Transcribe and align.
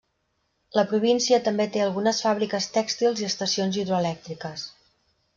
La 0.77 0.83
província 0.91 1.37
també 1.47 1.67
té 1.75 1.83
algunes 1.83 2.21
fàbriques 2.25 2.67
tèxtils 2.77 3.21
i 3.25 3.27
estacions 3.27 3.77
hidroelèctriques. 3.83 4.65